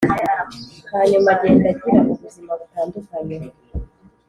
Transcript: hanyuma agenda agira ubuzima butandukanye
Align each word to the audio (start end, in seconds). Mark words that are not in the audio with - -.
hanyuma 0.91 1.27
agenda 1.35 1.65
agira 1.73 1.99
ubuzima 2.11 2.51
butandukanye 2.59 3.37